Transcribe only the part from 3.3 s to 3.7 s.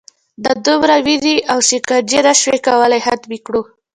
کړو.